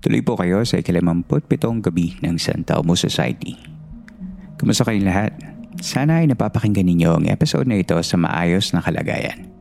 [0.00, 3.52] Tuloy po kayo sa ikalimamputpitong gabi ng San Telmo Society.
[4.56, 5.36] Kumusta kayong lahat?
[5.84, 9.52] Sana ay napapakinggan ninyo ang episode na ito sa maayos na kalagayan.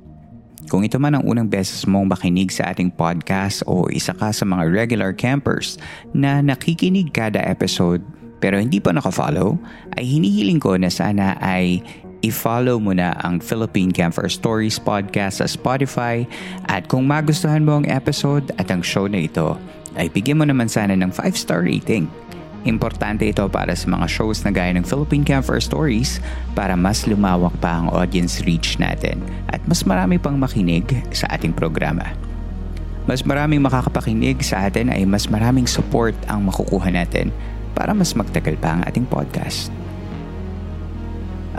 [0.71, 4.47] Kung ito man ang unang beses mong makinig sa ating podcast o isa ka sa
[4.47, 5.75] mga regular campers
[6.15, 7.99] na nakikinig kada episode
[8.39, 9.59] pero hindi pa nakafollow,
[9.99, 11.83] ay hinihiling ko na sana ay
[12.23, 16.23] i-follow mo na ang Philippine Camper Stories podcast sa Spotify
[16.72, 19.59] at kung magustuhan mo ang episode at ang show na ito,
[19.97, 22.05] ay bigyan mo naman sana ng 5-star rating.
[22.67, 26.19] Importante ito para sa mga shows na gaya ng Philippine Camper Stories
[26.51, 30.83] para mas lumawak pa ang audience reach natin at mas marami pang makinig
[31.16, 32.11] sa ating programa.
[33.07, 37.31] Mas maraming makakapakinig sa atin ay mas maraming support ang makukuha natin
[37.72, 39.72] para mas magtagal pa ang ating podcast.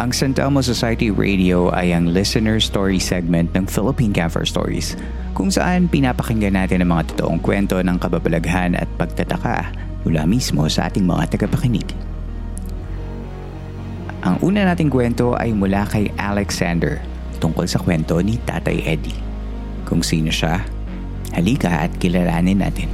[0.01, 4.97] Ang San Telmo Society Radio ay ang listener story segment ng Philippine Camper Stories
[5.37, 9.69] kung saan pinapakinggan natin ang mga totoong kwento ng kababalaghan at pagtataka
[10.09, 11.85] mula mismo sa ating mga tagapakinig.
[14.25, 17.05] Ang una nating kwento ay mula kay Alexander
[17.37, 19.21] tungkol sa kwento ni Tatay Eddie.
[19.85, 20.65] Kung sino siya,
[21.37, 22.89] halika at kilalanin natin.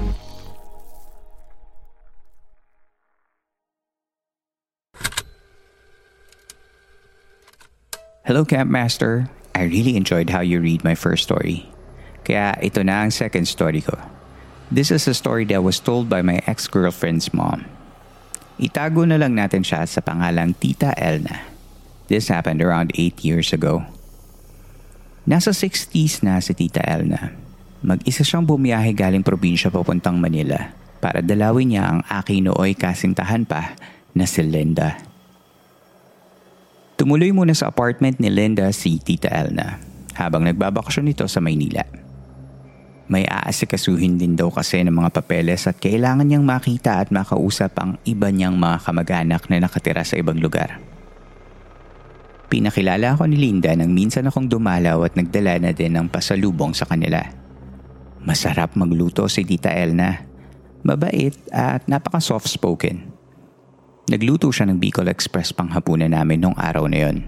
[8.27, 11.71] Hello Campmaster, I really enjoyed how you read my first story.
[12.27, 13.95] Kaya ito na ang second story ko.
[14.67, 17.71] This is a story that was told by my ex-girlfriend's mom.
[18.59, 21.47] Itago na lang natin siya sa pangalang Tita Elna.
[22.11, 23.87] This happened around 8 years ago.
[25.23, 27.31] Nasa 60s na si Tita Elna.
[27.87, 33.79] Mag-isa siyang bumiyahe galing probinsya papuntang Manila para dalawin niya ang aking nooy kasintahan pa
[34.19, 35.15] na si Linda.
[36.97, 39.77] Tumuloy muna sa apartment ni Linda si Tita Elna
[40.17, 41.85] habang nagbabakasyon ito sa Maynila.
[43.07, 48.01] May aasikasuhin din daw kasi ng mga papeles at kailangan niyang makita at makausap ang
[48.09, 50.81] iba niyang mga kamag-anak na nakatira sa ibang lugar.
[52.49, 56.89] Pinakilala ako ni Linda nang minsan akong dumalaw at nagdala na din ng pasalubong sa
[56.89, 57.21] kanila.
[58.25, 60.25] Masarap magluto si Tita Elna.
[60.81, 63.16] Mabait at napaka-soft spoken.
[64.07, 67.27] Nagluto siya ng Bicol Express panghapunan namin nung araw na yon.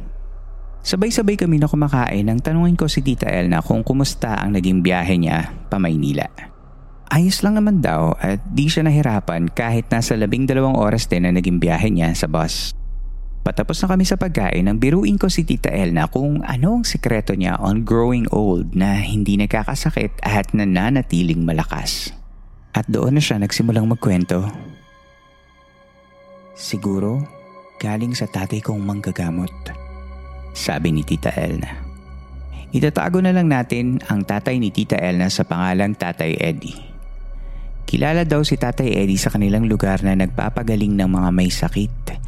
[0.86, 5.18] Sabay-sabay kami na kumakain nang tanungin ko si Tita Elna kung kumusta ang naging biyahe
[5.18, 6.30] niya pa Maynila.
[7.10, 11.34] Ayos lang naman daw at di siya nahirapan kahit nasa labing dalawang oras din na
[11.34, 12.70] naging biyahe niya sa bus.
[13.42, 17.34] Patapos na kami sa pagkain nang biruin ko si Tita Elna kung ano ang sekreto
[17.34, 22.12] niya on growing old na hindi nakakasakit at nananatiling malakas.
[22.76, 24.46] At doon na siya nagsimulang magkwento.
[26.58, 27.22] Siguro,
[27.78, 29.54] galing sa tatay kong manggagamot
[30.50, 31.86] sabi ni Tita Elna.
[32.74, 36.74] Itatago na lang natin ang tatay ni Tita Elna sa pangalang Tatay Eddie.
[37.86, 42.18] Kilala daw si Tatay Eddie sa kanilang lugar na nagpapagaling ng mga may sakit.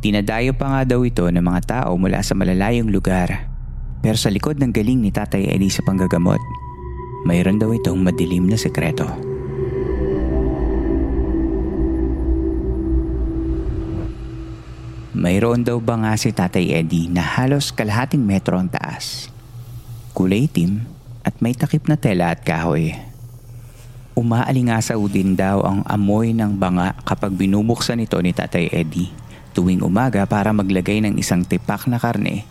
[0.00, 3.52] Dinadayo pa nga daw ito ng mga tao mula sa malalayong lugar.
[4.00, 6.40] Pero sa likod ng galing ni Tatay Eddie sa panggagamot,
[7.28, 9.33] mayroon daw itong madilim na sekreto.
[15.14, 19.30] Mayroon daw ba nga si Tatay Eddie na halos kalahating metro ang taas.
[20.10, 20.82] Kulay itim
[21.22, 22.98] at may takip na tela at kahoy.
[24.18, 29.14] Umaalingasaw din daw ang amoy ng banga kapag binubuksan ito ni Tatay Eddie
[29.54, 32.42] tuwing umaga para maglagay ng isang tipak na karne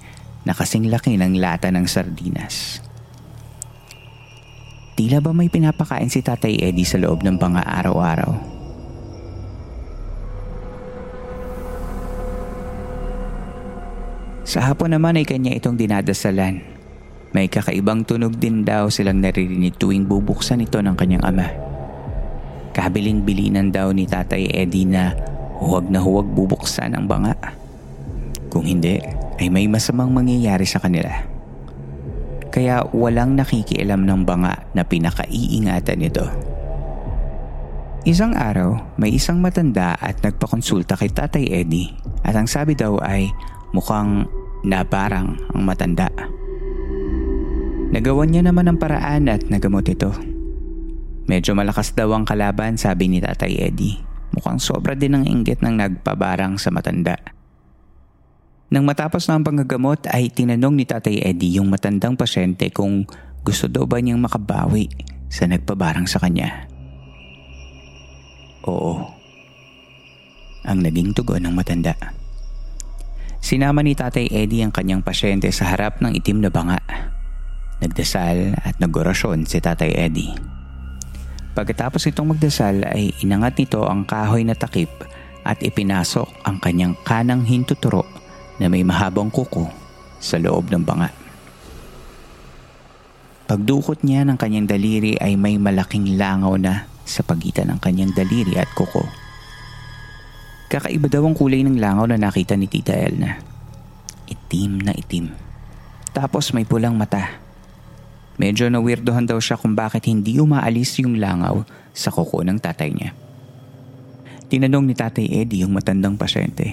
[0.47, 2.79] na kasing laki ng lata ng sardinas.
[4.95, 8.52] Tila ba may pinapakain si Tatay Eddie sa loob ng banga araw-araw?
[14.43, 16.59] Sa hapon naman ay kanya itong dinadasalan.
[17.31, 21.47] May kakaibang tunog din daw silang naririnig tuwing bubuksan ito ng kanyang ama.
[22.75, 25.15] Kabiling-bilinan daw ni Tatay Eddie na
[25.63, 27.33] huwag na huwag bubuksan ang banga.
[28.51, 28.99] Kung hindi,
[29.39, 31.09] ay may masamang mangyayari sa kanila.
[32.53, 36.25] Kaya walang nakikialam ng banga na pinakaiingatan nito.
[38.03, 43.31] Isang araw, may isang matanda at nagpakonsulta kay Tatay Eddie at ang sabi daw ay
[43.73, 44.29] Mukhang
[44.61, 46.07] naparang ang matanda.
[47.93, 50.09] Nagawan niya naman ang paraan at nagamot ito.
[51.25, 54.01] Medyo malakas daw ang kalaban sabi ni Tatay Eddie.
[54.33, 57.17] Mukhang sobra din ang inggit ng nagpabarang sa matanda.
[58.73, 63.05] Nang matapos na ang panggagamot ay tinanong ni Tatay Eddie yung matandang pasyente kung
[63.45, 64.89] gusto daw ba niyang makabawi
[65.29, 66.65] sa nagpabarang sa kanya.
[68.65, 69.05] Oo.
[70.65, 71.93] Ang naging tugon ng matanda.
[73.43, 76.79] Sinama ni Tatay Eddie ang kanyang pasyente sa harap ng itim na banga.
[77.83, 80.31] Nagdasal at nagorasyon si Tatay Eddie.
[81.51, 84.87] Pagkatapos itong magdasal ay inangat nito ang kahoy na takip
[85.43, 88.07] at ipinasok ang kanyang kanang hintuturo
[88.63, 89.67] na may mahabang kuko
[90.23, 91.11] sa loob ng banga.
[93.43, 98.55] Pagdukot niya ng kanyang daliri ay may malaking langaw na sa pagitan ng kanyang daliri
[98.55, 99.03] at kuko.
[100.73, 103.37] Kakaiba daw ang kulay ng langaw na nakita ni Tita Elna.
[104.25, 105.29] Itim na itim.
[106.17, 107.37] Tapos may pulang mata.
[108.41, 111.61] Medyo nawirdohan daw siya kung bakit hindi umaalis yung langaw
[111.93, 113.13] sa kuko ng tatay niya.
[114.49, 116.65] Tinanong ni Tatay Eddie yung matandang pasyente.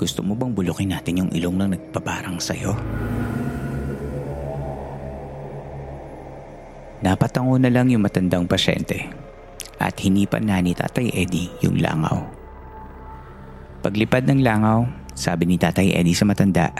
[0.00, 2.72] Gusto mo bang bulukin natin yung ilong ng nagpaparang sa'yo?
[7.04, 9.23] Napatango na lang yung matandang pasyente
[9.94, 12.18] at hinipan na ni Tatay Eddie yung langaw.
[13.78, 14.82] Paglipad ng langaw,
[15.14, 16.74] sabi ni Tatay Eddie sa matanda,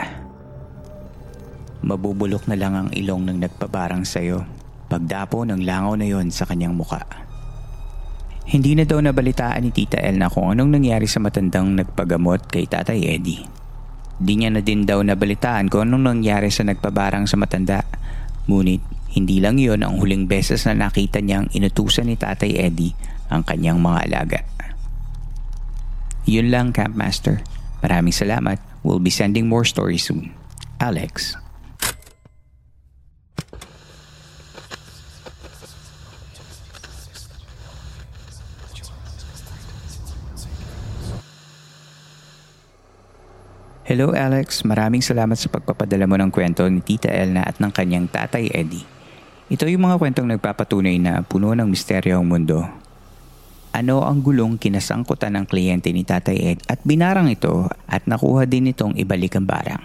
[1.86, 4.42] Mabubulok na lang ang ilong ng nagpabarang sa'yo
[4.90, 7.06] pagdapo ng langaw na yon sa kanyang muka.
[8.50, 12.66] Hindi na daw nabalitaan ni Tita El na kung anong nangyari sa matandang nagpagamot kay
[12.66, 13.46] Tatay Eddie.
[14.18, 17.86] Di niya na din daw nabalitaan kung anong nangyari sa nagpabarang sa matanda.
[18.50, 22.98] Ngunit hindi lang yon ang huling beses na nakita niyang inutusan ni Tatay Eddie
[23.30, 24.40] ang kanyang mga alaga.
[26.26, 27.46] Yun lang, Campmaster.
[27.78, 28.58] Maraming salamat.
[28.82, 30.34] We'll be sending more stories soon.
[30.82, 31.38] Alex.
[43.84, 48.08] Hello Alex, maraming salamat sa pagpapadala mo ng kwento ni Tita Elna at ng kanyang
[48.08, 49.03] tatay Eddie.
[49.44, 52.64] Ito yung mga kwentong nagpapatunay na puno ng misteryo ang mundo.
[53.76, 58.72] Ano ang gulong kinasangkutan ng kliyente ni Tatay Ed at binarang ito at nakuha din
[58.72, 59.84] itong ibalik ang barang.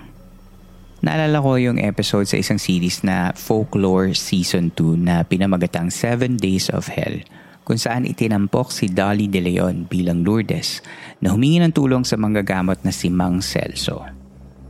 [1.03, 6.71] Naalala ko yung episode sa isang series na Folklore Season 2 na pinamagatang 7 Days
[6.71, 7.19] of Hell
[7.67, 10.79] kung saan itinampok si Dolly De Leon bilang Lourdes
[11.19, 14.18] na humingi ng tulong sa manggagamot na si Mang Celso.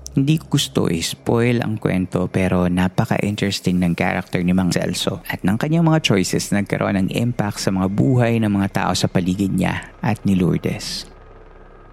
[0.10, 5.54] Hindi ko gusto i-spoil ang kwento pero napaka-interesting ng character ni Mang Celso at ng
[5.54, 9.94] kanyang mga choices nagkaroon ng impact sa mga buhay ng mga tao sa paligid niya
[10.01, 11.06] at ni Lourdes.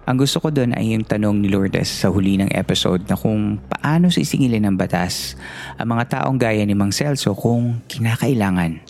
[0.09, 3.61] Ang gusto ko doon ay yung tanong ni Lourdes sa huli ng episode na kung
[3.69, 5.37] paano sisingilin ng batas
[5.77, 8.81] ang mga taong gaya ni Mang Celso kung kinakailangan.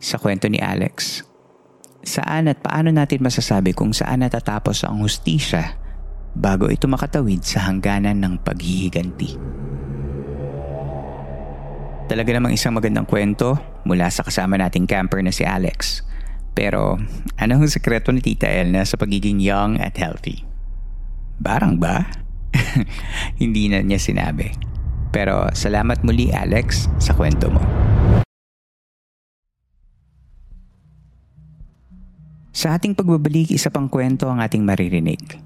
[0.00, 1.26] Sa kwento ni Alex,
[2.06, 5.85] saan at paano natin masasabi kung saan natatapos ang hustisya
[6.36, 9.40] bago ito makatawid sa hangganan ng paghihiganti.
[12.06, 16.06] Talaga namang isang magandang kwento mula sa kasama nating camper na si Alex.
[16.54, 17.00] Pero
[17.34, 20.46] ano ang sekreto ni Tita Elna sa pagiging young at healthy?
[21.42, 22.06] Barang ba?
[23.42, 24.54] Hindi na niya sinabi.
[25.10, 27.64] Pero salamat muli Alex sa kwento mo.
[32.56, 35.45] Sa ating pagbabalik, isa pang kwento ang ating maririnig.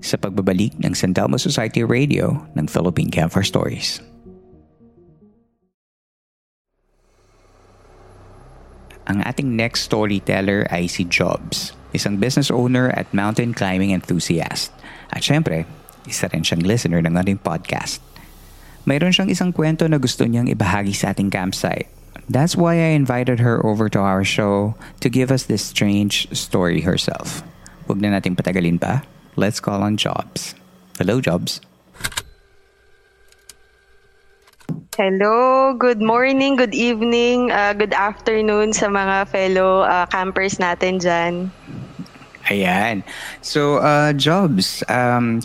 [0.00, 4.00] Sa pagbabalik ng San Telmo Society Radio ng Philippine Camper Stories.
[9.10, 14.70] Ang ating next storyteller ay si Jobs, isang business owner at mountain climbing enthusiast.
[15.10, 15.66] At syempre,
[16.06, 17.98] isa rin siyang listener ng ating podcast.
[18.86, 21.90] Mayroon siyang isang kwento na gusto niyang ibahagi sa ating campsite.
[22.30, 26.80] That's why I invited her over to our show to give us this strange story
[26.86, 27.42] herself.
[27.90, 29.02] Huwag na nating patagalin pa.
[29.36, 30.54] Let's call on Jobs.
[30.98, 31.60] Hello, Jobs.
[35.00, 41.48] Hello, good morning, good evening, uh, good afternoon sa mga fellow uh, campers natin dyan.
[42.52, 43.00] Ayan.
[43.40, 45.40] So, uh, Jobs, um,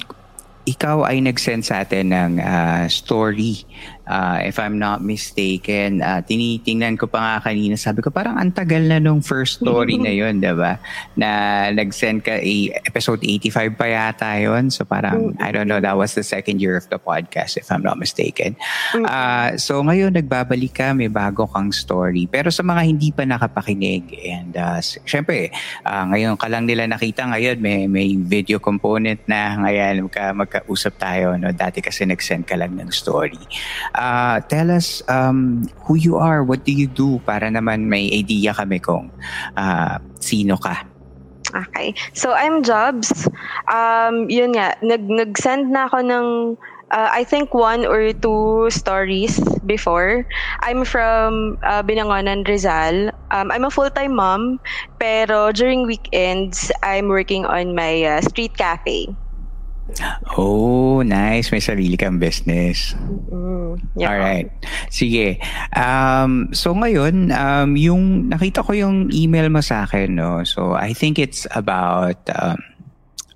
[0.65, 3.63] ikaw ay nag-send sa atin ng uh, story.
[4.05, 8.85] Uh, if I'm not mistaken, uh, tinitingnan ko pa nga kanina, sabi ko parang antagal
[8.85, 10.77] na nung first story na yun, di ba?
[11.17, 11.29] Na
[11.73, 14.69] nag-send ka, eh, episode 85 pa yata yun.
[14.69, 17.81] So parang, I don't know, that was the second year of the podcast, if I'm
[17.81, 18.53] not mistaken.
[18.93, 22.29] Uh, so ngayon, nagbabalik ka, may bago kang story.
[22.29, 25.49] Pero sa mga hindi pa nakapakinig, and uh, syempre,
[25.81, 30.93] uh, ngayon ka lang nila nakita ngayon, may, may video component na ngayon, magka, magkausap
[31.01, 31.33] tayo.
[31.41, 31.49] No?
[31.49, 33.41] Dati kasi nag-send ka lang ng story.
[33.95, 38.53] Uh, tell us um, who you are, what do you do para naman may idea
[38.53, 39.09] kami kung
[39.55, 40.83] uh, sino ka.
[41.55, 41.95] Okay.
[42.11, 43.29] So I'm Jobs.
[43.71, 46.27] Um, yun nga, nag nag-send na ako ng
[46.91, 50.27] uh, I think one or two stories before.
[50.61, 53.11] I'm from uh, Binangonan, Rizal.
[53.31, 54.59] Um, I'm a full-time mom,
[54.99, 59.15] pero during weekends, I'm working on my uh, street cafe.
[60.37, 61.53] Oh, nice.
[61.53, 62.97] May sarili kang business.
[63.29, 64.09] Mm, yeah.
[64.09, 64.49] Alright.
[64.89, 65.37] Sige.
[65.77, 70.41] Um, so ngayon, um, yung nakita ko yung email mo sa akin, no?
[70.43, 72.57] So I think it's about um,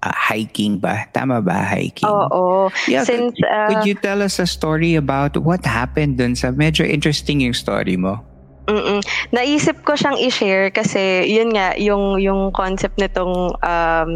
[0.03, 1.06] uh, hiking ba?
[1.13, 2.10] Tama ba, hiking?
[2.10, 2.72] Oo.
[2.88, 6.51] Yeah, Since, could, uh, could you tell us a story about what happened dun sa
[6.51, 8.25] medyo interesting yung story mo?
[8.70, 9.01] Mm-mm.
[9.34, 14.10] Naisip ko siyang i-share kasi yun nga yung yung concept nitong um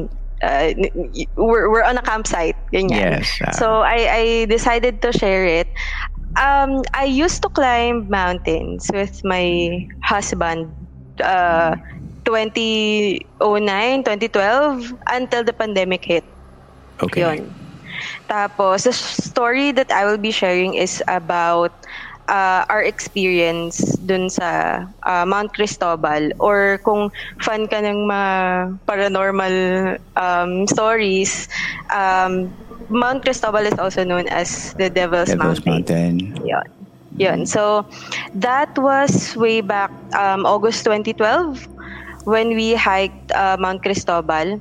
[0.43, 0.73] uh,
[1.37, 3.15] we're, we're on a campsite ganyan.
[3.21, 5.67] Yes, uh, so I I decided to share it.
[6.37, 9.71] Um I used to climb mountains with my
[10.03, 10.73] husband
[11.23, 11.75] uh
[12.25, 16.25] 2009, 2012 until the pandemic hit.
[17.01, 17.21] Okay.
[17.21, 17.53] Yun.
[18.27, 21.71] Tapos, the story that I will be sharing is about
[22.27, 27.11] uh, our experience dun sa uh, Mount Cristobal or kung
[27.41, 28.31] fan ka ng mga
[28.87, 29.55] paranormal
[30.15, 31.47] um, stories,
[31.91, 32.51] um,
[32.89, 36.33] Mount Cristobal is also known as the Devil's, Devil's Mountain.
[36.35, 36.45] Mountain.
[36.45, 36.67] Yun.
[37.17, 37.45] Yun.
[37.45, 37.85] So,
[38.33, 41.67] that was way back um, August 2012
[42.25, 44.59] when we hiked uh, Mount Cristobal.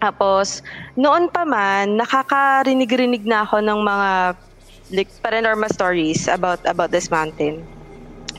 [0.00, 0.64] Tapos,
[0.96, 4.08] noon pa man, nakakarinig-rinig na ako ng mga
[4.92, 7.64] like paranormal stories about about this mountain.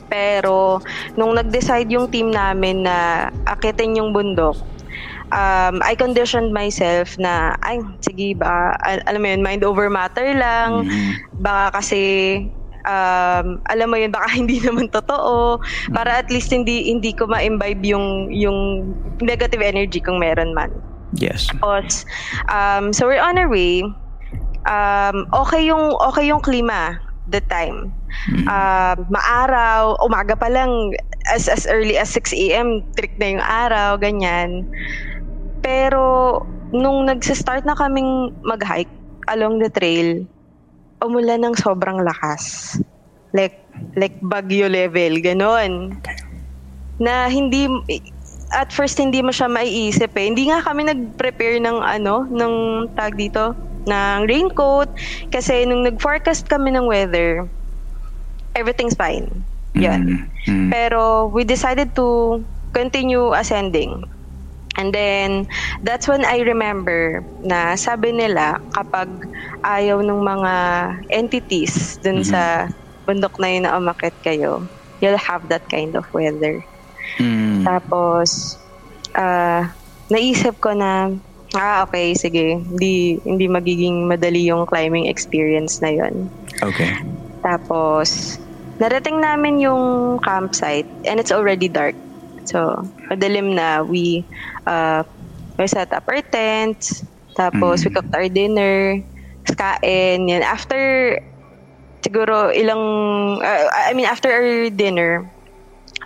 [0.08, 0.80] Pero
[1.16, 4.60] nung nag-decide yung team namin na akitin yung bundok,
[5.32, 10.36] um, I conditioned myself na ay sige ba al- alam mo yun mind over matter
[10.36, 11.12] lang Mhm.
[11.40, 12.02] baka kasi
[12.84, 15.58] um, alam mo yun, baka hindi naman totoo.
[15.94, 18.58] Para at least hindi hindi ko ma-imbibe yung, yung
[19.22, 20.70] negative energy kung meron man.
[21.14, 21.46] Yes.
[21.52, 22.04] Tapos,
[22.48, 23.84] um, so we're on our way.
[24.62, 27.90] Um, okay yung okay yung klima the time.
[28.46, 30.94] Uh, maaraw, umaga pa lang
[31.30, 32.82] as as early as 6 a.m.
[32.98, 34.66] trick na yung araw, ganyan.
[35.62, 36.42] Pero
[36.74, 38.90] nung nagse-start na kaming mag-hike
[39.30, 40.26] along the trail,
[41.04, 42.76] umulan ng sobrang lakas.
[43.32, 43.62] Like
[43.94, 45.98] like bagyo level, ganon.
[46.98, 47.66] Na hindi
[48.52, 50.28] at first hindi mo siya maiisip eh.
[50.28, 52.54] Hindi nga kami nag-prepare ng ano, ng
[52.92, 54.90] tag dito, ng raincoat
[55.30, 57.46] kasi nung nag-forecast kami ng weather,
[58.54, 59.28] everything's fine.
[59.74, 60.28] Yan.
[60.46, 60.68] Mm.
[60.68, 62.40] Pero we decided to
[62.76, 64.04] continue ascending.
[64.76, 65.44] And then,
[65.84, 69.08] that's when I remember na sabi nila kapag
[69.68, 70.54] ayaw ng mga
[71.12, 72.72] entities dun sa
[73.04, 74.64] bundok na yun na umakit kayo,
[75.04, 76.64] you'll have that kind of weather.
[77.20, 77.68] Mm.
[77.68, 78.56] Tapos,
[79.12, 79.68] ah,
[80.08, 81.12] naisip ko na,
[81.56, 86.30] ah, okay, sige, hindi, hindi magiging madali yung climbing experience na yon.
[86.62, 86.92] Okay.
[87.42, 88.38] Tapos,
[88.80, 91.94] narating namin yung campsite and it's already dark.
[92.44, 92.74] So,
[93.10, 93.82] madilim na.
[93.82, 94.26] We,
[94.66, 95.04] uh,
[95.58, 97.04] we set up our tents.
[97.38, 97.94] Tapos, we Mm.
[97.96, 98.98] cooked our dinner.
[99.52, 100.26] Kain.
[100.30, 100.42] Yan.
[100.42, 101.18] After,
[102.02, 102.82] siguro ilang,
[103.42, 105.26] uh, I mean, after our dinner,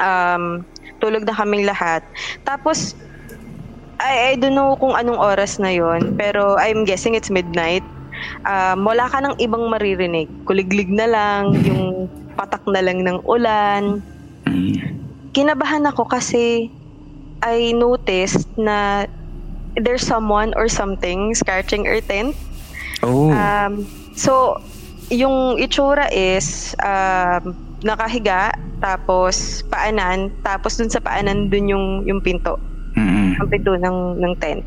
[0.01, 0.65] um,
[1.01, 2.03] tulog na kaming lahat.
[2.45, 2.97] Tapos,
[4.01, 7.85] I, I don't know kung anong oras na yon pero I'm guessing it's midnight.
[8.49, 10.29] Um, wala ka ng ibang maririnig.
[10.49, 14.01] Kuliglig na lang, yung patak na lang ng ulan.
[14.49, 14.77] Mm.
[15.37, 16.73] Kinabahan ako kasi
[17.45, 19.05] I noticed na
[19.77, 22.33] there's someone or something scratching our tent.
[23.05, 23.29] Oh.
[23.29, 23.85] Um,
[24.17, 24.57] so,
[25.13, 27.53] yung itsura is um,
[27.85, 32.57] nakahiga, tapos paanan, tapos dun sa paanan dun yung, yung pinto
[32.97, 33.37] Mm-mm.
[33.37, 34.65] ang pinto ng, ng tent.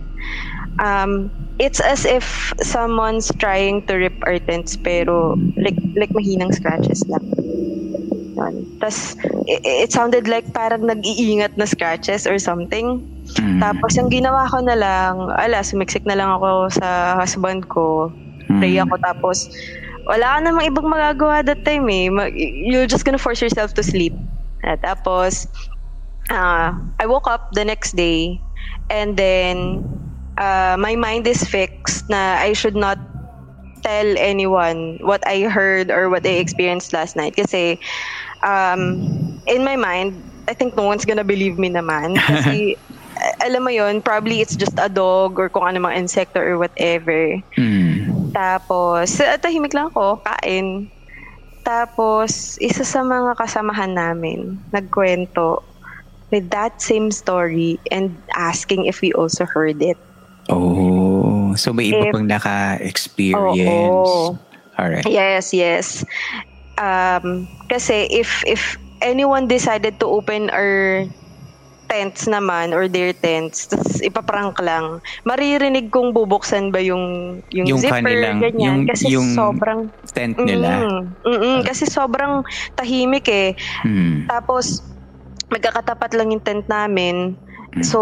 [0.79, 1.27] Um,
[1.59, 7.25] it's as if someone's trying to rip our tents pero like like mahinang scratches lang.
[8.39, 8.63] Yun.
[8.79, 13.03] Tas, it, it sounded like parang nag-iingat na scratches or something.
[13.35, 13.59] Mm.
[13.59, 18.13] Tapos yung ginawa ko na lang, ala, sumiksik na lang ako sa husband ko.
[18.47, 18.87] Pray Mm.
[18.87, 19.37] ako tapos
[20.09, 22.09] wala ka namang ibang magagawa that time eh.
[22.65, 24.15] You're just gonna force yourself to sleep.
[24.63, 25.45] At tapos,
[26.29, 28.41] uh, I woke up the next day
[28.89, 29.83] and then
[30.37, 32.97] uh, my mind is fixed na I should not
[33.83, 37.79] tell anyone what I heard or what I experienced last night kasi
[38.43, 38.99] um,
[39.47, 42.75] in my mind I think no one's gonna believe me naman kasi
[43.43, 47.35] alam mo yon probably it's just a dog or kung ano mga insecto or whatever
[47.59, 48.31] Mm.
[48.33, 50.87] tapos, ah, tahimik lang ako, kain.
[51.65, 55.68] Tapos, isa sa mga kasamahan namin, nagkwento
[56.31, 59.97] with that same story and asking if we also heard it.
[60.49, 61.53] Oh.
[61.55, 63.69] So may iba If- pang naka-experience.
[63.69, 64.37] Oo.
[64.79, 65.05] Alright.
[65.05, 66.05] Yes, yes.
[66.79, 71.03] Um, kasi if if anyone decided to open our
[71.89, 77.79] tents naman or their tents, tapos ipaprank lang, maririnig kong bubuksan ba yung yung, Yung
[77.81, 78.61] zipper, kanilang- ganyan.
[78.61, 80.85] yung- kasi yung sobrang Tent nila.
[80.85, 82.45] Mm, mm-mm, kasi sobrang
[82.77, 83.57] tahimik eh.
[83.83, 84.29] Mm.
[84.29, 84.85] Tapos,
[85.49, 87.37] magkakatapat lang yung tent namin.
[87.75, 87.83] Mm.
[87.85, 87.99] So,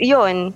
[0.00, 0.52] yun.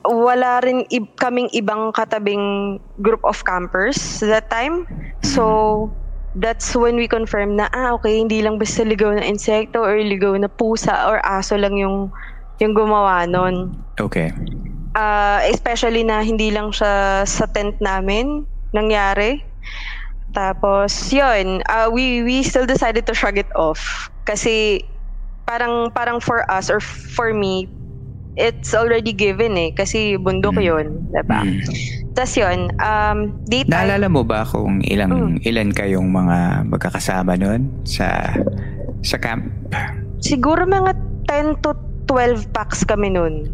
[0.00, 4.88] Wala rin i- kaming ibang katabing group of campers that time.
[5.20, 5.92] So,
[6.38, 10.38] that's when we confirm na, ah, okay, hindi lang basta ligaw na insekto or ligaw
[10.38, 12.08] na pusa or aso lang yung,
[12.62, 13.76] yung gumawa nun.
[14.00, 14.32] Okay.
[14.96, 19.42] Ah, especially na hindi lang siya sa tent namin nangyari.
[20.30, 24.08] Tapos, yun, ah, we, we still decided to shrug it off.
[24.24, 24.84] Kasi,
[25.50, 27.66] parang, parang for us or for me,
[28.38, 29.74] it's already given eh.
[29.74, 30.62] Kasi bundok Mm.
[30.62, 31.42] yun, diba?
[31.42, 31.58] Mm.
[32.14, 33.18] Tapos yun, um,
[33.50, 35.42] daytime, Naalala mo ba kung ilang Mm.
[35.42, 36.38] ilan kayong mga
[36.70, 38.30] magkakasama noon sa
[39.02, 39.50] sa camp?
[40.20, 40.92] siguro mga
[41.26, 41.72] 10 to
[42.04, 43.48] 12 packs kami nun.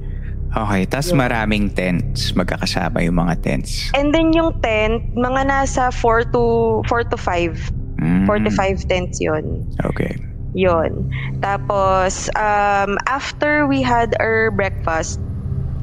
[0.56, 3.92] Okay, tas maraming tents, magkakasama yung mga tents.
[3.92, 7.54] And then yung tent, mga nasa 4 to 4 to 5.
[8.00, 8.24] Mm.
[8.24, 9.62] 4 to 5 tents yun.
[9.84, 10.16] Okay.
[10.56, 11.04] Yon.
[11.44, 15.20] Tapos, um, after we had our breakfast,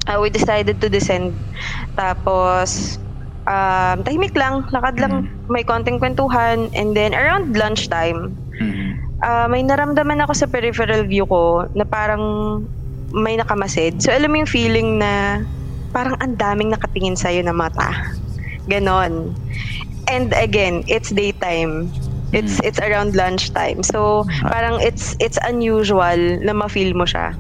[0.10, 1.38] uh, we decided to descend.
[1.94, 2.98] Tapos,
[3.46, 6.74] um, tahimik lang, lakad lang, may konting kwentuhan.
[6.74, 9.02] And then, around lunchtime, Mm.
[9.26, 12.22] uh, may naramdaman ako sa peripheral view ko na parang
[13.14, 14.02] may nakamasid.
[14.02, 15.42] So, alam mo yung feeling na
[15.94, 17.94] parang ang daming nakatingin sa'yo na mata.
[18.66, 19.38] Ganon.
[20.10, 21.90] And again, it's daytime.
[22.34, 23.86] It's it's around lunchtime.
[23.86, 27.38] So parang it's it's unusual na ma-feel mo siya.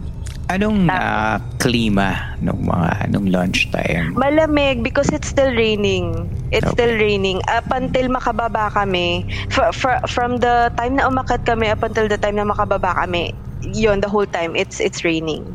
[0.53, 4.13] Anong uh, klima nung mga nung lunchtime?
[4.13, 6.29] Malamig because it's still raining.
[6.53, 6.77] It's Okay.
[6.77, 7.41] still raining.
[7.49, 12.19] Up until makababa kami, fr- fr- from the time na umakyat kami up until the
[12.19, 13.33] time na makababa kami,
[13.65, 15.47] yon the whole time it's it's raining.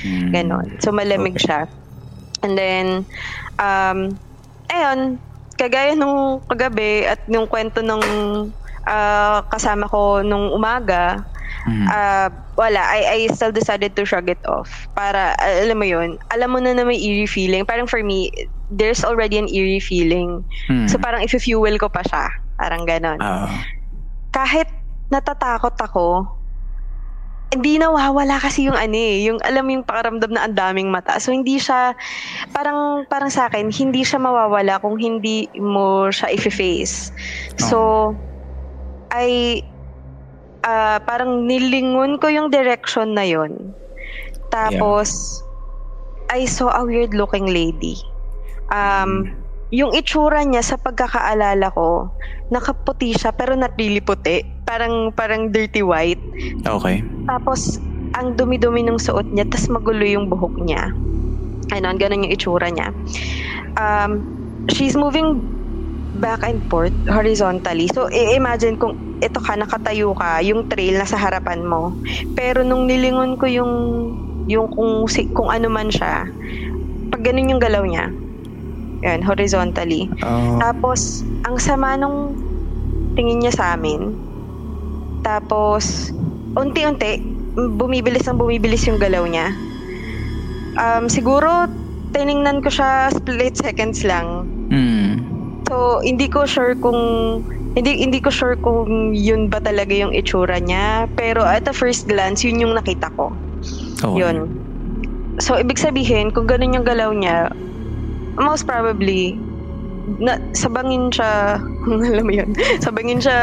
[0.00, 0.32] Hmm.
[0.32, 0.80] Ganon.
[0.80, 1.52] So malamig Okay.
[1.52, 1.60] siya.
[2.40, 2.86] And then
[3.60, 4.16] um
[4.70, 5.20] ayun,
[5.58, 8.00] kagaya nung kagabi at nung kwento nung
[8.86, 11.26] ah, kasama ko nung umaga,
[11.66, 11.86] Mhm.
[11.90, 14.88] ah, wala, I, I still decided to shrug it off.
[14.94, 17.66] Para, alam mo yun, alam mo na na may eerie feeling.
[17.66, 18.30] Parang for me,
[18.70, 20.42] there's already an eerie feeling.
[20.70, 20.88] Hmm.
[20.88, 22.30] So parang if-fuel ko pa siya.
[22.56, 23.20] Parang ganon.
[23.20, 23.46] Oo.
[24.32, 24.70] Kahit
[25.12, 26.26] natatakot ako,
[27.54, 31.22] hindi nawawala kasi yung ano eh, yung alam mo yung pakaramdam na ang daming mata.
[31.22, 31.94] So hindi siya,
[32.50, 37.14] parang, parang sa akin, hindi siya mawawala kung hindi mo siya i-face.
[37.62, 38.10] So,
[39.12, 39.62] I,
[40.66, 43.74] ah, parang nilingon ko yung direction na yon.
[44.50, 45.42] Tapos,
[46.30, 47.98] I saw a weird looking lady.
[48.70, 49.30] Um,
[49.70, 52.10] yung itsura niya sa pagkakaalala ko,
[52.50, 54.42] nakaputi siya pero not really puti.
[54.66, 56.22] Parang parang dirty white.
[56.62, 57.02] Okay.
[57.26, 57.78] Tapos
[58.14, 60.94] ang dumi-dumi ng suot niya, tas magulo yung buhok niya.
[61.74, 62.94] Ano, ganun yung itsura niya.
[63.74, 64.22] Um,
[64.70, 65.42] she's moving
[66.16, 67.88] back and forth horizontally.
[67.92, 71.96] So, i-imagine kung ito ka, nakatayo ka, yung trail nasa harapan mo.
[72.36, 73.72] Pero nung nilingon ko yung
[74.46, 76.26] yung kung, si, kung ano man siya,
[77.10, 78.10] pag ganun yung galaw niya,
[79.02, 80.08] yan, horizontally.
[80.22, 80.58] Oh.
[80.62, 82.32] Tapos, ang sama nung
[83.18, 84.14] tingin niya sa amin.
[85.26, 86.14] Tapos,
[86.54, 87.20] unti-unti,
[87.56, 89.50] bumibilis ang bumibilis yung galaw niya.
[90.78, 91.66] Um, siguro,
[92.14, 94.46] tiningnan ko siya split seconds lang.
[94.70, 95.05] Hmm.
[95.66, 97.42] So, hindi ko sure kung
[97.76, 102.08] hindi hindi ko sure kung yun ba talaga yung itsura niya, pero at the first
[102.08, 103.34] glance, yun yung nakita ko.
[104.00, 104.24] Okay.
[104.24, 104.48] Yun.
[105.42, 107.52] So, ibig sabihin, kung ganun yung galaw niya,
[108.40, 109.36] most probably,
[110.22, 111.60] na, sabangin siya,
[112.14, 112.48] alam mo yun,
[112.80, 113.38] sabangin siya,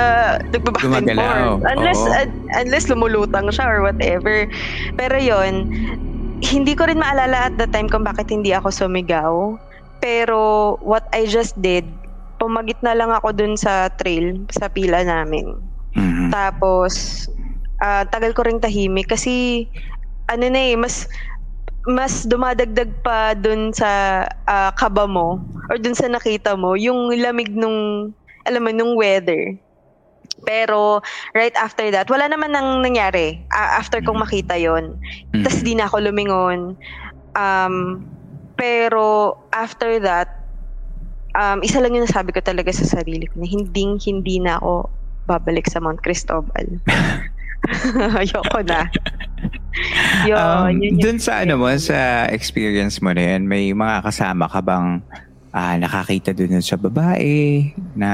[0.49, 1.61] nagbaback and forth.
[1.69, 2.17] Unless, Oo.
[2.17, 4.49] un- unless lumulutang siya or whatever.
[4.97, 5.69] Pero yon
[6.43, 9.55] hindi ko rin maalala at the time kung bakit hindi ako sumigaw.
[10.01, 11.87] Pero, what I just did,
[12.43, 15.47] pumagit na lang ako dun sa trail, sa pila namin.
[15.95, 16.29] Mhm.
[16.29, 17.25] Tapos,
[17.79, 19.67] ah, tagal ko ring tahimik kasi,
[20.27, 21.07] ano na eh, mas,
[21.87, 25.39] mas dumadagdag pa dun sa ah, kaba mo
[25.71, 28.11] or dun sa nakita mo, yung lamig nung,
[28.43, 29.55] alam mo, nung weather.
[30.43, 30.99] Pero,
[31.35, 34.99] right after that, wala naman nang nangyari ah, after kong makita yon
[35.31, 35.43] Mhm.
[35.47, 36.75] Tapos di na ako lumingon.
[37.35, 38.05] Um,
[38.59, 40.42] pero, after that,
[41.33, 44.89] um, isa lang yung nasabi ko talaga sa sarili ko na hindi hindi na ako
[45.25, 46.79] babalik sa Mount Cristobal.
[48.19, 48.87] Ayoko na.
[50.29, 54.45] Yun, Um, yun dun sa ano mo, sa experience mo na yan, may mga kasama
[54.45, 55.01] ka bang
[55.49, 58.11] ah, nakakita dun sa babae na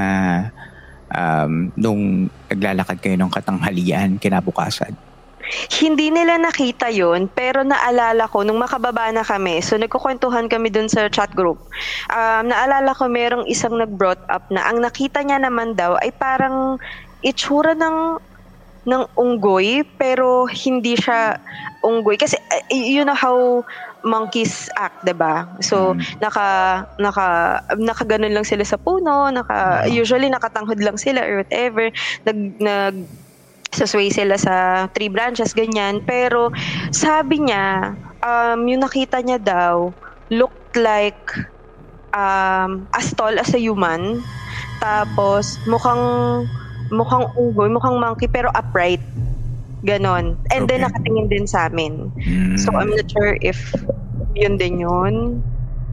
[1.11, 4.95] um, nung naglalakad kayo ng katanghalian kinabukasan?
[5.69, 10.85] Hindi nila nakita yon pero naalala ko, nung makababa na kami, so nagkukwentuhan kami dun
[10.85, 11.57] sa chat group,
[12.13, 16.77] um, naalala ko merong isang nag-brought up na ang nakita niya naman daw ay parang
[17.25, 18.21] itsura ng
[18.87, 21.37] ng unggoy pero hindi siya
[21.83, 23.61] unggoy kasi uh, you know how
[24.03, 25.45] monkeys act, 'di ba?
[25.59, 31.91] So naka naka nakaganon lang sila sa puno, naka usually nakatanghod lang sila or whatever.
[32.23, 32.95] Nag nag
[33.79, 36.03] sasway sila sa tree branches, ganyan.
[36.03, 36.51] Pero
[36.91, 39.95] sabi niya, um, yung nakita niya daw,
[40.27, 41.23] looked like
[42.11, 44.19] um, as tall as a human.
[44.83, 46.03] Tapos, mukhang
[46.91, 49.01] mukhang unggoy, mukhang monkey, pero upright.
[49.79, 50.35] Ganon.
[50.51, 50.91] And then, Okay.
[50.91, 52.11] nakatingin din sa amin.
[52.19, 52.59] Mm.
[52.59, 53.55] So, I'm not sure if
[54.35, 55.39] yun din yun.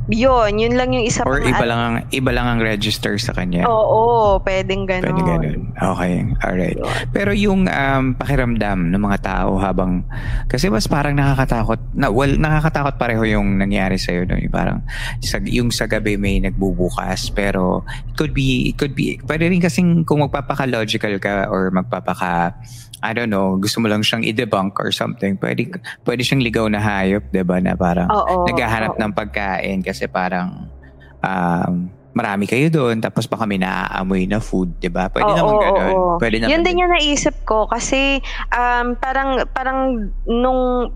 [0.07, 3.67] Yun, yun lang yung isa Or iba lang ang iba lang ang register sa kanya.
[3.67, 5.11] Oo, pwedeng ganon.
[5.11, 5.61] Pwede ganun.
[5.75, 6.15] Okay.
[6.47, 6.79] Alright.
[7.11, 10.07] Pero yung um, pakiramdam ng mga tao habang...
[10.47, 11.83] Kasi mas parang nakakatakot.
[11.99, 14.31] Na, well, nakakatakot pareho yung nangyari sa'yo.
[14.31, 14.39] No?
[14.39, 14.79] Yung parang
[15.19, 17.35] sa, yung sa gabi may nagbubukas.
[17.35, 18.71] Pero it could be...
[18.71, 22.55] It could be pwede rin kasing kung magpapaka-logical ka or magpapaka...
[23.05, 25.37] I don't know, gusto mo lang siyang i-debunk or something.
[25.37, 25.69] Pwede,
[26.05, 29.01] pwede siyang ligaw na hayop, 'di ba Na parang Oo, naghahanap oo.
[29.01, 30.73] ng pagkain kasi parang
[31.21, 31.73] um,
[32.17, 35.13] marami kayo doon tapos baka may naaamoy na food, 'di ba?
[35.13, 36.17] Pwede Oo, naman oo.
[36.17, 36.53] Pwede naman.
[36.57, 38.25] Yun din yung naisip ko kasi
[38.57, 40.89] um, parang parang nung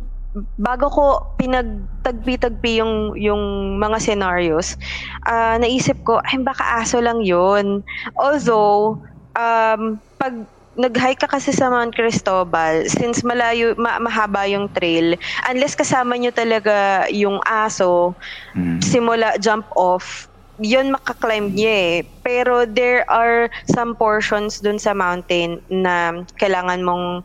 [0.56, 1.04] bago ko
[1.36, 3.42] pinagtagpi-tagpi yung yung
[3.82, 4.78] mga scenarios,
[5.26, 7.82] ah, naisip ko ay baka aso lang yun.
[8.16, 9.02] Although
[9.34, 10.34] um, pag
[10.76, 16.30] nag-hike ka kasi sa Mount Cristobal, since malayo, ma- mahaba yung trail, unless kasama nyo
[16.30, 18.14] talaga yung aso,
[18.54, 18.78] Mm.
[18.78, 20.30] simula jump off,
[20.60, 21.96] yun makaklimb niya eh.
[22.20, 27.24] Pero there are some portions dun sa mountain na kailangan mong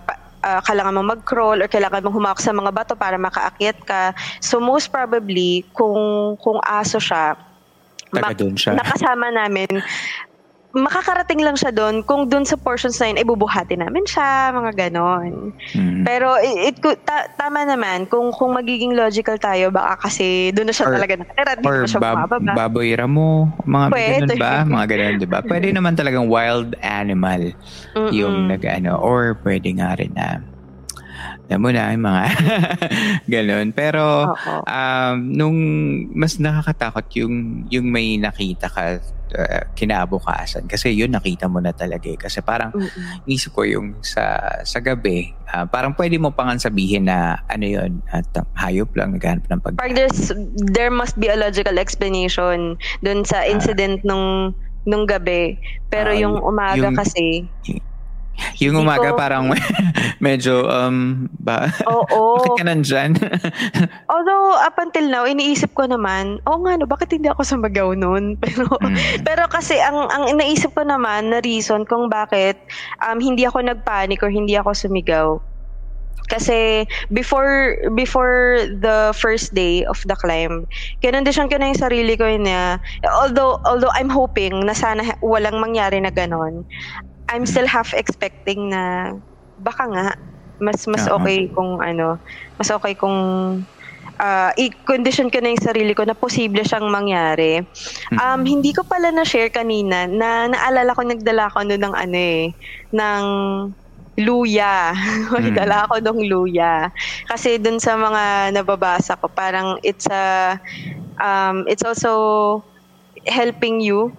[0.00, 4.16] pa- ah, kailangan mong mag-crawl or kailangan mong humawak sa mga bato para makaakyat ka.
[4.40, 7.36] So most probably, kung kung aso siya,
[8.10, 8.72] Taga mak- siya.
[8.74, 9.68] nakasama namin,
[10.70, 14.72] makakarating lang siya doon kung doon sa portions na yun, ay bubuhati namin siya, mga
[14.78, 15.50] ganon.
[15.74, 16.06] Mm.
[16.06, 20.74] Pero it, it ta- tama naman, kung kung magiging logical tayo, baka kasi doon na
[20.74, 22.52] siya Or- talaga nakatira, di Or na siya bab- bumababa.
[22.54, 23.30] baboy ramo,
[23.66, 24.10] mga Pwede.
[24.22, 24.54] ganun ba?
[24.62, 25.38] Mga ganun, di ba?
[25.42, 27.50] Pwede naman talagang wild animal
[27.98, 28.12] Mm-mm.
[28.14, 28.94] yung nag-ano.
[28.94, 30.38] Or pwede nga rin na,
[31.58, 32.22] na, yung mga
[33.34, 33.66] ganun.
[33.74, 34.30] Pero,
[34.62, 35.58] um, nung
[36.14, 39.02] mas nakakatakot yung, yung may nakita ka
[39.34, 40.66] uh, kinabukasan.
[40.66, 42.18] Kasi yun nakita mo na talaga eh.
[42.18, 43.26] Kasi parang Mm-mm.
[43.26, 47.66] isip ko yung sa sa gabi, ah, parang pwede mo pa nga sabihin na ano
[47.66, 49.74] yun, at um, hayop lang naghanap ng pag...
[49.78, 50.30] Parang there's,
[50.74, 54.54] there must be a logical explanation doon sa incident nung
[54.88, 55.60] nung gabi.
[55.92, 57.44] Pero Ah, yung umaga yung- kasi,
[58.58, 59.44] Yung Hindi umaga ko- parang
[60.20, 61.72] medyo, um, ba?
[61.84, 62.20] oo.
[62.38, 63.10] Bakit ka nandyan?
[64.12, 68.36] Although, up until now, iniisip ko naman, oo nga no, bakit hindi ako sumagaw noon?
[68.36, 68.96] Pero, Mm.
[69.22, 72.56] pero kasi ang, ang naisip ko naman na reason kung bakit
[73.00, 75.28] um, hindi ako nagpanic or hindi ako sumigaw.
[76.26, 80.62] Kasi before before the first day of the climb,
[81.00, 82.78] kinondisyon ko na yung sarili ko yun na
[83.18, 86.62] although although I'm hoping na sana walang mangyari na ganon,
[87.30, 89.14] I'm still half expecting na
[89.56, 90.06] baka nga
[90.60, 91.16] mas mas Oo.
[91.18, 92.20] okay kung ano,
[92.60, 93.16] mas okay kung
[94.20, 97.64] ah, i-condition ko na yung sarili ko na posible siyang mangyari.
[98.20, 102.44] Um, hindi ko pala na-share kanina na naalala ko nagdala ko noon ng ano eh,
[102.92, 103.22] ng
[104.20, 104.92] luya.
[105.30, 105.56] Mm.
[105.56, 106.92] Dala ako ng luya.
[107.24, 110.58] Kasi dun sa mga nababasa ko, parang it's a,
[111.16, 112.60] um, it's also
[113.24, 114.12] helping you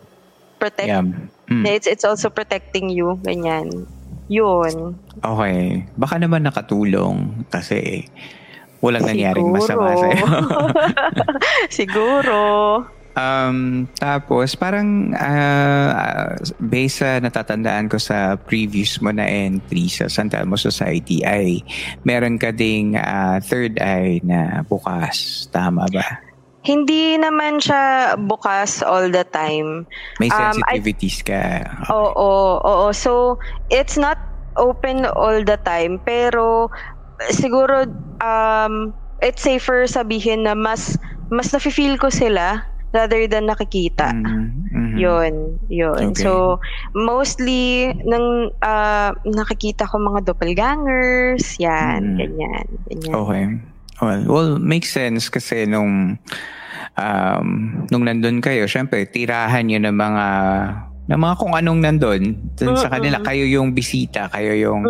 [0.58, 0.90] protect.
[0.90, 1.06] yeah.
[1.52, 1.68] Mm.
[1.68, 3.20] It's, it's also protecting you.
[3.28, 3.84] Ganyan.
[4.32, 4.96] Yun.
[5.20, 5.84] Okay.
[6.00, 8.08] Baka naman nakatulong kasi
[8.80, 10.00] walang nangyaring masama Siguro.
[10.00, 10.26] sa'yo.
[11.84, 12.40] Siguro.
[13.12, 16.32] Um, tapos parang ah,
[16.64, 21.60] based sa natatandaan ko sa previous mo na entry sa San Telmo Society ay
[22.08, 25.52] meron ka ding ah, third eye na bukas.
[25.52, 26.31] Tama ba?
[26.62, 29.90] Hindi naman siya bukas all the time.
[30.22, 31.66] May Um, I- sensitivities ka.
[31.90, 32.88] Oo, oo.
[32.92, 34.22] So, it's not
[34.56, 36.70] open all the time, pero
[37.30, 37.88] siguro
[38.20, 40.98] um it's safer sabihin na mas
[41.30, 44.12] mas nafe-feel ko sila rather than nakikita.
[44.12, 44.96] Mm, mhm.
[45.00, 45.34] Yun,
[45.72, 46.12] yun.
[46.12, 46.22] Okay.
[46.22, 46.60] So,
[46.92, 52.18] mostly, nang ah, nakikita ko mga doppelgangers, yan, Mm.
[52.20, 53.14] ganyan, ganyan.
[53.16, 53.46] Okay.
[54.02, 56.18] Well, well, makes sense kasi nung
[56.98, 57.48] um,
[57.88, 60.26] nung nandun kayo, syempre, tirahan yun ng mga
[61.12, 62.22] ng mga kung anong nandun.
[62.56, 64.86] Dun sa kanila kayo yung bisita kayo yung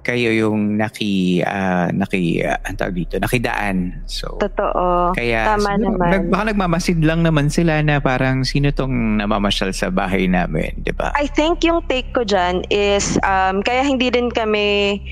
[0.00, 3.20] kayo yung naki ah, naki uh, ang tawag dito?
[3.20, 4.06] Nakidaan.
[4.08, 5.12] So Totoo.
[5.12, 6.08] kaya Tama siguro, naman.
[6.08, 10.96] nag, baka nagmamasid lang naman sila na parang sino tong namamasyal sa bahay namin di
[10.96, 11.12] ba?
[11.18, 15.02] I think yung take ko dyan is um, kaya hindi rin kami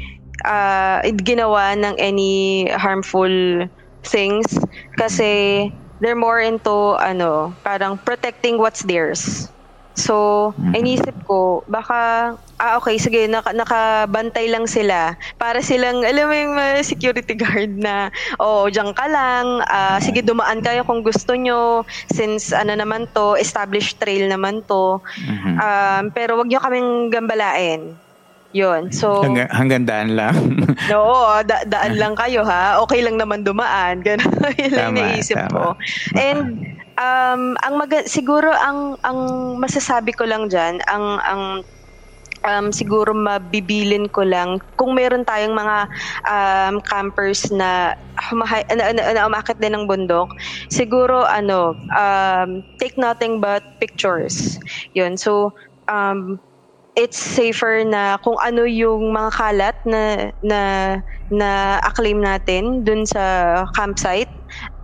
[0.45, 3.31] uh, ginawa ng any harmful
[4.05, 4.47] things
[4.97, 5.67] kasi
[6.01, 9.51] they're more into ano parang protecting what's theirs.
[9.99, 10.79] So, Mhm.
[10.79, 12.31] inisip ko, baka,
[12.63, 15.19] ah okay, sige, naka, nakabantay lang sila.
[15.43, 18.07] Para silang, alam mo yung mga security guard na,
[18.39, 21.83] oh, diyan ka lang, ah, sige, dumaan kayo kung gusto nyo,
[22.15, 25.03] since ano naman to, established trail naman to.
[25.19, 25.55] Mhm.
[25.59, 27.99] Um, pero wag nyo kaming gambalain.
[28.57, 28.89] Yun.
[28.89, 30.33] So, hanggang, hanggang daan lang
[30.93, 31.05] no,
[31.45, 32.81] da- daan lang kayo ha.
[32.89, 34.01] Okay lang naman dumaan.
[34.07, 35.53] Ganun yun lang naisip tama.
[35.53, 35.65] ko.
[36.17, 36.65] And
[36.97, 39.21] um ang mag- siguro ang ang
[39.61, 41.43] masasabi ko lang diyan, ang ang
[42.45, 45.77] um, siguro mabibilin ko lang kung meron tayong mga
[46.27, 47.95] um, campers na
[48.31, 50.31] humahay, na, na, na umakit din ng bundok
[50.71, 54.59] siguro ano um, take nothing but pictures
[54.95, 55.51] yun so
[55.91, 56.39] um,
[56.99, 60.03] it's safer na kung ano yung mga kalat na
[60.43, 60.61] na
[61.31, 63.23] na acclaim natin dun sa
[63.73, 64.29] campsite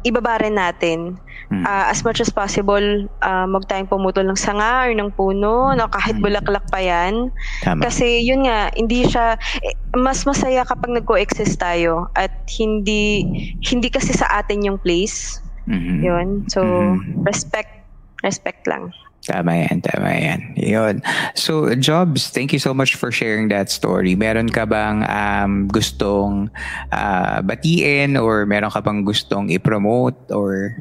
[0.06, 1.18] ibaba rin natin
[1.52, 1.60] Hmm.
[1.68, 2.80] Ah, as much as possible
[3.20, 6.24] uh, wag tayong pumutol ng sanga or ng puno no kahit Hmm.
[6.24, 7.28] bulaklak pa yan
[7.60, 13.28] tama kasi yun nga hindi siya eh, mas masaya kapag nag-coexist tayo at hindi
[13.60, 15.36] hindi kasi sa atin yung place
[15.68, 15.96] Mhm.
[16.00, 17.28] yun so Mhm.
[17.28, 17.92] respect
[18.24, 18.88] respect lang
[19.24, 20.40] Tama yan, tama yan.
[20.52, 21.00] Yun.
[21.32, 24.12] So, Jobs, thank you so much for sharing that story.
[24.12, 26.52] Meron ka bang um, gustong
[26.92, 30.76] uh, batiin or meron ka bang gustong i-promote or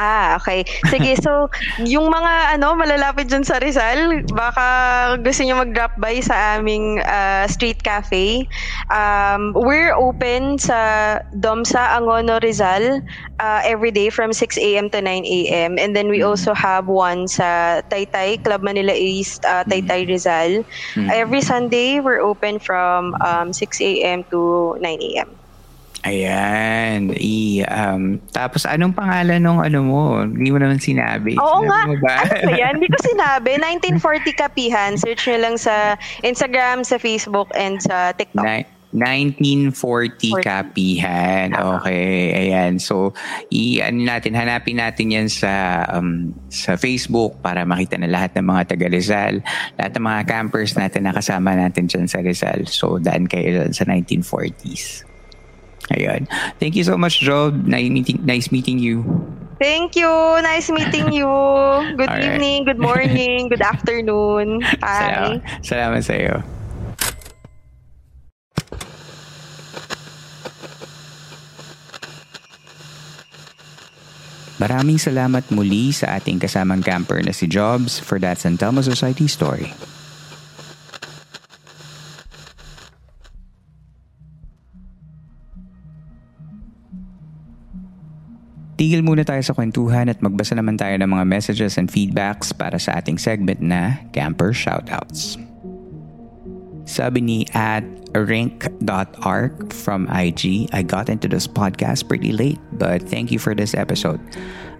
[0.00, 0.64] Ah, okay.
[0.88, 1.52] Sige, so
[1.84, 4.64] yung mga ano malalapit dyan sa Rizal, baka
[5.20, 8.48] gusto niyo mag-drop by sa aming uh, street cafe.
[8.88, 13.04] Um, we're open sa Domsa Angono Rizal
[13.36, 14.88] uh, every day from 6 a.m.
[14.96, 15.76] to 9 a.m.
[15.76, 16.28] And then we mm.
[16.28, 20.64] also have one sa Taytay, Club Manila East, uh, Taytay Rizal.
[20.96, 21.12] Mm.
[21.12, 24.24] Every Sunday, we're open from um, 6 a.m.
[24.32, 25.41] to 9 a.m.
[26.02, 27.14] Ayan.
[27.14, 30.02] I, um, tapos anong pangalan nung ano mo?
[30.26, 31.38] Hindi mo naman sinabi.
[31.38, 32.16] Oo sinabi nga.
[32.26, 32.72] Ano ba yan?
[32.82, 33.50] Hindi ko sinabi.
[33.58, 34.90] 1940 Kapihan.
[34.98, 35.94] Search nyo lang sa
[36.26, 38.42] Instagram, sa Facebook, and sa TikTok.
[38.42, 40.44] Ni- 1940 40.
[40.44, 41.48] Kapihan.
[41.56, 42.76] Okay, ayan.
[42.76, 43.16] So,
[43.48, 48.44] i ano natin, hanapin natin 'yan sa um, sa Facebook para makita na lahat ng
[48.44, 49.40] mga taga Rizal,
[49.80, 52.68] lahat ng mga campers natin nakasama natin diyan sa Rizal.
[52.68, 55.08] So, daan kayo sa 1940s.
[55.90, 56.30] Ayun.
[56.62, 57.50] Thank you so much, Joel.
[57.50, 59.02] Nice meeting, nice meeting you.
[59.58, 60.10] Thank you.
[60.42, 61.30] Nice meeting you.
[61.98, 62.74] Good All evening, right.
[62.74, 64.62] good morning, good afternoon.
[64.82, 65.38] Bye.
[65.38, 66.36] Salamat, salamat sa iyo.
[74.62, 79.26] Maraming salamat muli sa ating kasamang camper na si Jobs for that San Telmo Society
[79.26, 79.74] story.
[88.72, 92.80] Tigil muna tayo sa kwentuhan at magbasa naman tayo ng mga messages and feedbacks para
[92.80, 95.36] sa ating segment na Camper Shoutouts.
[96.88, 97.84] Sabi ni at
[98.16, 103.76] rink.arc from IG, I got into this podcast pretty late, but thank you for this
[103.76, 104.20] episode.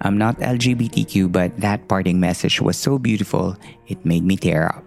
[0.03, 3.55] I'm not LGBTQ, but that parting message was so beautiful,
[3.87, 4.83] it made me tear up.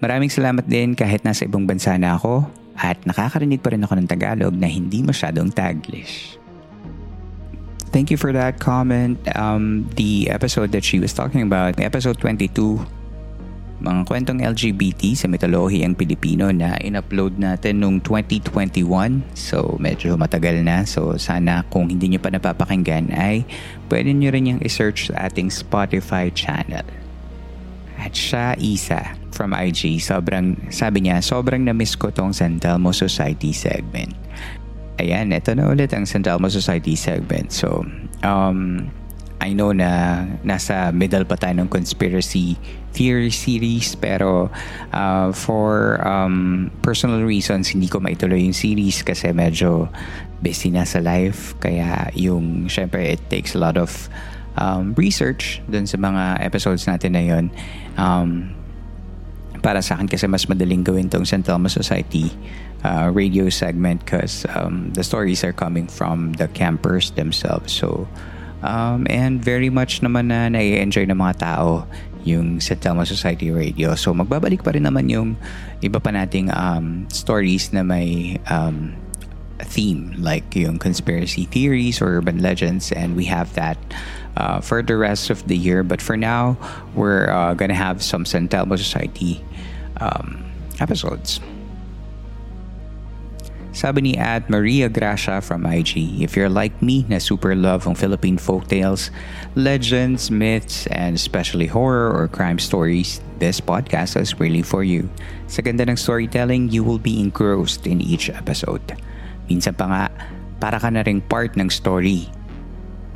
[0.00, 2.48] Maraming salamat din kahit nasa ibang bansa na ako
[2.80, 6.39] at nakakarinig pa rin ako ng Tagalog na hindi masyadong Taglish.
[7.90, 9.18] Thank you for that comment.
[9.34, 12.78] Um, the episode that she was talking about, episode 22,
[13.82, 19.24] mga kwentong LGBT sa mitolohiyang Pilipino na in-upload natin noong 2021.
[19.34, 20.86] So, medyo matagal na.
[20.86, 23.42] So, sana kung hindi nyo pa napapakinggan ay
[23.90, 26.86] pwede nyo rin yung i-search sa ating Spotify channel.
[27.98, 33.50] At siya, Isa, from IG, sobrang, sabi niya, sobrang na-miss ko tong San Telmo Society
[33.50, 34.12] segment.
[35.00, 37.48] Ayan, ito na ulit ang San Telmo Society segment.
[37.56, 37.88] So,
[38.20, 38.92] um,
[39.40, 42.60] I know na nasa middle pa tayo ng conspiracy
[42.92, 44.52] theory series pero
[44.92, 49.88] uh, for um, personal reasons hindi ko maituloy yung series kasi medyo
[50.44, 54.12] busy na sa life kaya yung syempre it takes a lot of
[54.60, 57.48] um, research dun sa mga episodes natin na yun
[57.96, 58.52] um,
[59.60, 62.32] para sa akin kasi mas madaling gawin tong San Telmo Society
[62.84, 67.72] uh, radio segment because um, the stories are coming from the campers themselves.
[67.72, 68.08] So,
[68.64, 71.84] um, and very much naman na nai-enjoy ng mga tao
[72.24, 73.94] yung San Telmo Society Radio.
[73.96, 75.36] So, magbabalik pa rin naman yung
[75.80, 78.92] iba pa nating um, stories na may um,
[79.64, 83.76] theme like yung conspiracy theories or urban legends and we have that
[84.36, 85.82] uh, for the rest of the year.
[85.82, 86.56] But for now,
[86.94, 89.44] we're uh, gonna have some San Telmo Society
[90.00, 90.44] um,
[90.80, 91.40] episodes.
[93.70, 97.94] Sabi ni at Maria Gracia from IG, if you're like me na super love ang
[97.94, 99.14] Philippine folktales,
[99.54, 105.06] legends, myths, and especially horror or crime stories, this podcast is really for you.
[105.46, 108.82] Sa ganda ng storytelling, you will be engrossed in each episode.
[109.46, 110.04] Minsan pa nga,
[110.58, 112.26] para ka na ring part ng story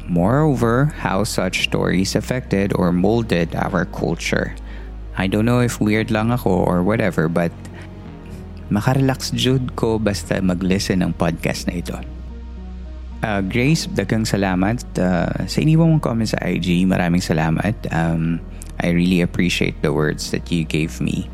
[0.08, 4.54] Moreover, how such stories affected or molded our culture.
[5.14, 7.54] I don't know if weird lang ako or whatever but
[8.72, 11.96] makarelax jud ko basta mag-listen ng podcast na ito.
[13.24, 16.84] Uh, Grace, dagang salamat uh, sa iniwang mong comment sa IG.
[16.84, 17.72] Maraming salamat.
[17.88, 18.36] Um,
[18.84, 21.30] I really appreciate the words that you gave me.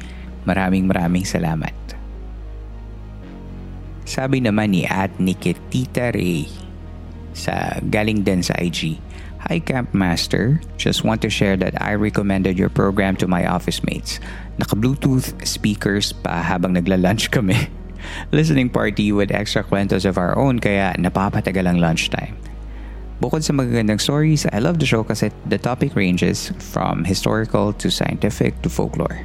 [0.46, 1.74] Maraming maraming salamat.
[4.06, 6.46] Sabi naman ni at Nikitita Ray,
[7.34, 8.98] sa galing din sa IG.
[9.48, 13.80] Hi Camp Master, just want to share that I recommended your program to my office
[13.80, 14.20] mates.
[14.60, 17.56] Naka-Bluetooth speakers pa habang nagla-lunch kami.
[18.36, 22.36] Listening party with extra kwentos of our own kaya napapatagal ang lunchtime.
[23.24, 27.88] Bukod sa magagandang stories, I love the show kasi the topic ranges from historical to
[27.88, 29.24] scientific to folklore.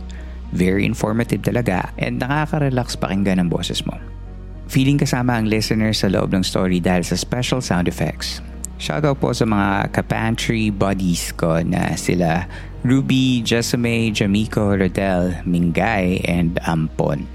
[0.55, 3.99] Very informative talaga and nakaka-relax pakinggan ang boses mo.
[4.71, 8.39] Feeling kasama ang listener sa loob ng story dahil sa special sound effects.
[8.75, 12.43] Shoutout po sa mga kapantry buddies ko na sila
[12.85, 17.25] Ruby, Jesame, Jamiko, Rodel, Mingay, and Ampon.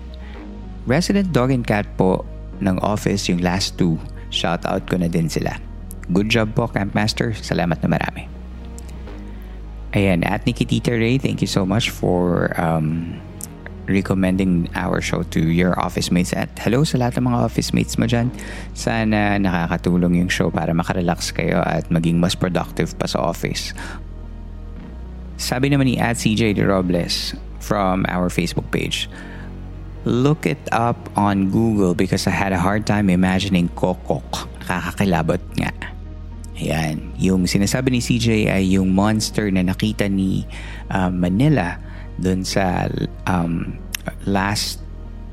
[0.86, 2.22] Resident dog and cat po
[2.62, 3.98] ng office yung last two.
[4.30, 5.58] Shoutout ko na din sila.
[6.12, 7.34] Good job po, Campmaster.
[7.34, 8.30] Salamat na marami.
[9.90, 13.18] Ayan, at Nikitita Ray, thank you so much for um,
[13.90, 16.30] recommending our show to your office mates.
[16.32, 18.30] At hello sa lahat ng mga office mates mo dyan.
[18.72, 23.74] Sana nakakatulong yung show para makarelax kayo at maging mas productive pa sa office.
[25.36, 29.10] Sabi naman ni at CJ De Robles from our Facebook page,
[30.08, 34.48] Look it up on Google because I had a hard time imagining kokok.
[34.64, 35.72] Nakakakilabot nga.
[36.56, 37.12] Ayan.
[37.20, 40.48] Yung sinasabi ni CJ ay yung monster na nakita ni
[40.88, 41.76] uh, Manila
[42.20, 42.86] dun sa
[43.24, 43.80] um,
[44.28, 44.80] last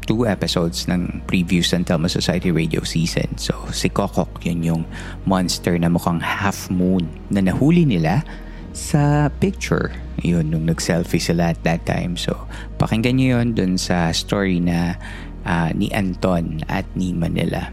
[0.08, 3.28] two episodes ng previous San Telmo Society radio season.
[3.36, 4.84] So, si Kokok, yun yung
[5.28, 8.24] monster na mukhang half moon na nahuli nila
[8.72, 9.92] sa picture.
[10.24, 12.16] Yun, nung nag-selfie sila at that time.
[12.16, 12.34] So,
[12.80, 14.96] pakinggan nyo yun dun sa story na
[15.44, 17.70] uh, ni Anton at ni Manila.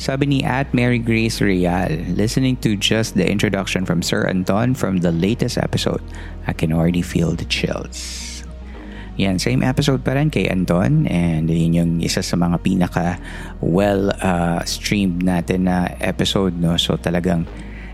[0.00, 5.04] Sabi ni at Mary Grace Real, listening to just the introduction from Sir Anton from
[5.04, 6.00] the latest episode,
[6.48, 8.40] I can already feel the chills.
[9.20, 13.20] Yan, same episode pa rin kay Anton and yun yung isa sa mga pinaka
[13.60, 16.80] well uh, streamed natin na episode no.
[16.80, 17.44] So talagang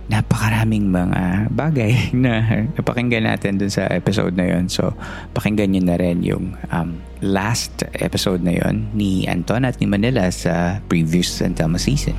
[0.06, 4.70] napakaraming mga bagay na napakinggan natin dun sa episode na yon.
[4.70, 4.94] So,
[5.34, 10.28] pakinggan nyo na rin yung um, last episode na yon ni Anton at ni Manila
[10.32, 12.14] sa previous San season.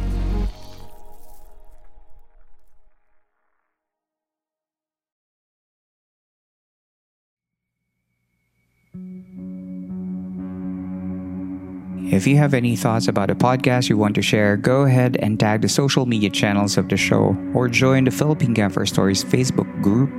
[12.09, 15.37] If you have any thoughts about a podcast you want to share, go ahead and
[15.37, 19.69] tag the social media channels of the show or join the Philippine Camper Stories Facebook
[19.83, 20.09] group,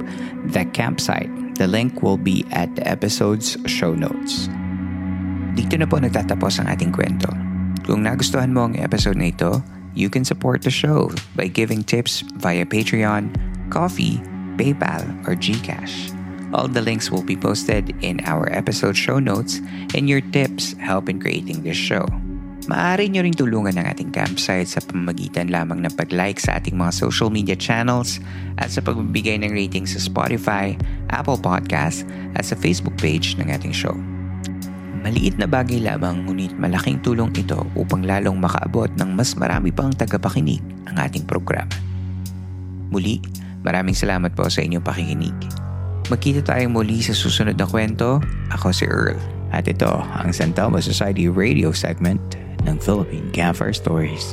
[0.53, 1.57] The Campsite.
[1.57, 4.49] The link will be at the episode's show notes.
[5.59, 7.27] Dito na po nagtatapos ang ating kwento.
[7.83, 9.59] Kung nagustuhan mo ang episode na ito,
[9.91, 13.35] you can support the show by giving tips via Patreon,
[13.67, 14.23] Coffee,
[14.55, 16.15] PayPal, or GCash.
[16.55, 19.59] All the links will be posted in our episode show notes
[19.99, 22.07] and your tips help in creating this show.
[22.71, 26.95] Maaari nyo ring tulungan ng ating campsite sa pamamagitan lamang ng pag-like sa ating mga
[26.95, 28.23] social media channels
[28.63, 30.79] at sa pagbibigay ng rating sa Spotify,
[31.11, 32.07] Apple Podcasts
[32.39, 33.99] at sa Facebook page ng ating show.
[34.99, 39.95] Maliit na bagay lamang ngunit malaking tulong ito upang lalong makaabot ng mas marami pang
[39.95, 40.59] tagapakinig
[40.91, 41.71] ang ating programa.
[42.91, 43.23] Muli,
[43.63, 45.37] maraming salamat po sa inyong pakikinig.
[46.09, 48.19] Magkita tayong muli sa susunod na kwento.
[48.49, 49.21] Ako si Earl.
[49.53, 52.21] At ito ang San Telmo Society radio segment
[52.65, 54.33] ng Philippine Campfire Stories.